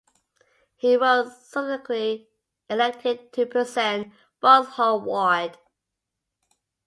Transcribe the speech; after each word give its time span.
He 0.77 0.97
was 0.97 1.27
subsequently 1.45 2.27
elected 2.67 3.31
to 3.33 3.43
represent 3.43 4.11
Vauxhall 4.41 4.99
ward. 5.01 5.59